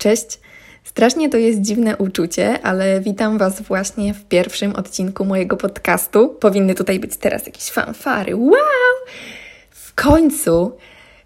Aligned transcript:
Cześć! 0.00 0.40
Strasznie 0.84 1.28
to 1.28 1.36
jest 1.36 1.60
dziwne 1.60 1.96
uczucie, 1.96 2.62
ale 2.62 3.00
witam 3.00 3.38
Was 3.38 3.62
właśnie 3.62 4.14
w 4.14 4.24
pierwszym 4.24 4.76
odcinku 4.76 5.24
mojego 5.24 5.56
podcastu. 5.56 6.28
Powinny 6.28 6.74
tutaj 6.74 7.00
być 7.00 7.16
teraz 7.16 7.46
jakieś 7.46 7.70
fanfary. 7.70 8.36
Wow! 8.36 8.96
W 9.70 9.94
końcu! 9.94 10.72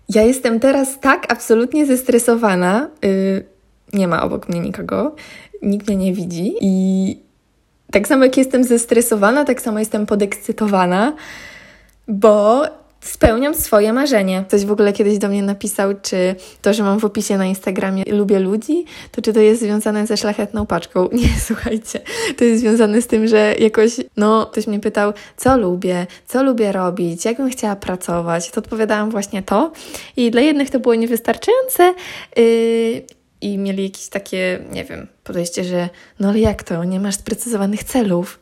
Ja 0.09 0.23
jestem 0.23 0.61
teraz 0.61 1.01
tak 1.01 1.33
absolutnie 1.33 1.87
zestresowana. 1.87 2.91
Yy, 3.03 3.45
nie 3.93 4.09
ma 4.09 4.23
obok 4.23 4.49
mnie 4.49 4.61
nikogo, 4.61 5.15
nikt 5.63 5.89
mnie 5.89 5.97
nie 5.97 6.13
widzi 6.13 6.55
i 6.61 7.17
tak 7.93 8.09
samo 8.09 8.25
jak 8.25 8.37
jestem 8.37 8.65
zestresowana, 8.65 9.45
tak 9.45 9.61
samo 9.61 9.79
jestem 9.79 10.07
podekscytowana, 10.07 11.17
bo 12.09 12.65
spełniam 13.05 13.55
swoje 13.55 13.93
marzenie. 13.93 14.45
Ktoś 14.49 14.65
w 14.65 14.73
ogóle 14.73 14.93
kiedyś 14.93 15.19
do 15.19 15.29
mnie 15.29 15.43
napisał, 15.43 15.95
czy 16.03 16.35
to, 16.63 16.75
że 16.75 16.83
mam 16.83 17.01
w 17.01 17.05
opisie 17.05 17.39
na 17.39 17.47
Instagramie 17.47 18.05
lubię 18.07 18.39
ludzi, 18.39 18.85
to 19.13 19.23
czy 19.23 19.33
to 19.33 19.41
jest 19.41 19.63
związane 19.63 20.07
ze 20.07 20.17
szlachetną 20.17 20.67
paczką? 20.67 21.09
Nie, 21.13 21.29
słuchajcie. 21.47 22.01
To 22.37 22.45
jest 22.45 22.61
związane 22.61 23.03
z 23.03 23.07
tym, 23.07 23.27
że 23.27 23.55
jakoś, 23.59 23.93
no, 24.17 24.47
ktoś 24.47 24.67
mnie 24.67 24.81
pytał, 24.81 25.13
co 25.37 25.57
lubię, 25.57 26.07
co 26.27 26.43
lubię 26.43 26.73
robić, 26.73 27.25
jak 27.25 27.37
bym 27.37 27.51
chciała 27.51 27.77
pracować. 27.77 28.51
To 28.51 28.61
odpowiadałam 28.61 29.11
właśnie 29.11 29.43
to. 29.43 29.73
I 30.17 30.31
dla 30.31 30.41
jednych 30.41 30.71
to 30.71 30.81
było 30.81 30.95
niewystarczające. 30.95 31.95
Yy, 32.37 33.03
i 33.41 33.59
mieli 33.59 33.83
jakieś 33.83 34.09
takie, 34.09 34.59
nie 34.73 34.85
wiem, 34.85 35.07
podejście, 35.25 35.65
że 35.65 35.89
no 36.21 36.29
ale 36.29 36.41
jak 36.41 36.63
to, 36.63 36.85
nie 36.85 37.01
masz 37.01 37.15
sprecyzowanych 37.15 37.85
celów. 37.85 38.41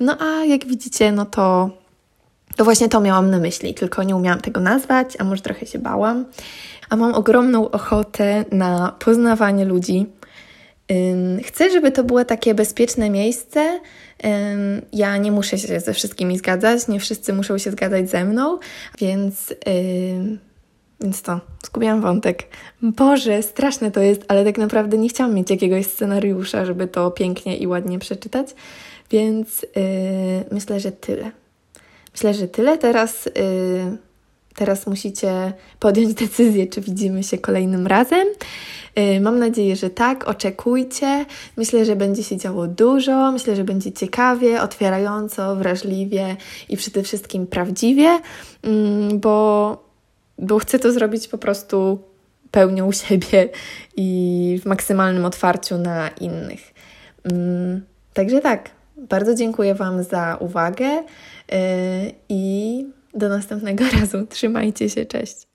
No 0.00 0.16
a 0.20 0.44
jak 0.44 0.66
widzicie, 0.66 1.12
no 1.12 1.26
to 1.26 1.70
to 2.56 2.64
właśnie 2.64 2.88
to 2.88 3.00
miałam 3.00 3.30
na 3.30 3.38
myśli, 3.38 3.74
tylko 3.74 4.02
nie 4.02 4.16
umiałam 4.16 4.40
tego 4.40 4.60
nazwać, 4.60 5.16
a 5.18 5.24
może 5.24 5.42
trochę 5.42 5.66
się 5.66 5.78
bałam. 5.78 6.24
A 6.90 6.96
mam 6.96 7.14
ogromną 7.14 7.70
ochotę 7.70 8.44
na 8.52 8.96
poznawanie 8.98 9.64
ludzi. 9.64 10.06
Chcę, 11.44 11.70
żeby 11.70 11.92
to 11.92 12.04
było 12.04 12.24
takie 12.24 12.54
bezpieczne 12.54 13.10
miejsce. 13.10 13.80
Ja 14.92 15.16
nie 15.16 15.32
muszę 15.32 15.58
się 15.58 15.80
ze 15.80 15.92
wszystkimi 15.94 16.38
zgadzać, 16.38 16.88
nie 16.88 17.00
wszyscy 17.00 17.32
muszą 17.32 17.58
się 17.58 17.70
zgadzać 17.70 18.10
ze 18.10 18.24
mną, 18.24 18.58
więc, 18.98 19.54
więc 21.00 21.22
to, 21.22 21.40
zgubiłam 21.66 22.00
wątek. 22.00 22.42
Boże, 22.82 23.42
straszne 23.42 23.90
to 23.90 24.00
jest, 24.00 24.22
ale 24.28 24.44
tak 24.44 24.58
naprawdę 24.58 24.98
nie 24.98 25.08
chciałam 25.08 25.34
mieć 25.34 25.50
jakiegoś 25.50 25.86
scenariusza, 25.86 26.64
żeby 26.64 26.88
to 26.88 27.10
pięknie 27.10 27.56
i 27.56 27.66
ładnie 27.66 27.98
przeczytać, 27.98 28.48
więc 29.10 29.66
myślę, 30.50 30.80
że 30.80 30.92
tyle. 30.92 31.30
Myślę, 32.14 32.34
że 32.34 32.48
tyle. 32.48 32.78
Teraz, 32.78 33.26
yy, 33.26 33.96
teraz 34.54 34.86
musicie 34.86 35.52
podjąć 35.80 36.14
decyzję, 36.14 36.66
czy 36.66 36.80
widzimy 36.80 37.22
się 37.22 37.38
kolejnym 37.38 37.86
razem. 37.86 38.28
Yy, 38.96 39.20
mam 39.20 39.38
nadzieję, 39.38 39.76
że 39.76 39.90
tak. 39.90 40.28
Oczekujcie. 40.28 41.26
Myślę, 41.56 41.84
że 41.84 41.96
będzie 41.96 42.22
się 42.22 42.36
działo 42.36 42.66
dużo. 42.66 43.32
Myślę, 43.32 43.56
że 43.56 43.64
będzie 43.64 43.92
ciekawie, 43.92 44.62
otwierająco, 44.62 45.56
wrażliwie 45.56 46.36
i 46.68 46.76
przede 46.76 47.02
wszystkim 47.02 47.46
prawdziwie, 47.46 48.20
yy, 48.62 48.70
bo, 49.14 49.76
bo 50.38 50.58
chcę 50.58 50.78
to 50.78 50.92
zrobić 50.92 51.28
po 51.28 51.38
prostu 51.38 51.98
pełnią 52.50 52.92
siebie 52.92 53.48
i 53.96 54.58
w 54.62 54.66
maksymalnym 54.66 55.24
otwarciu 55.24 55.78
na 55.78 56.08
innych. 56.08 56.74
Mm, 57.24 57.82
także 58.14 58.40
tak, 58.40 58.70
bardzo 59.08 59.34
dziękuję 59.34 59.74
Wam 59.74 60.02
za 60.02 60.36
uwagę. 60.40 60.84
Yy, 60.84 61.58
I 62.28 62.86
do 63.14 63.28
następnego 63.28 63.84
razu. 64.00 64.26
Trzymajcie 64.26 64.90
się, 64.90 65.06
cześć. 65.06 65.51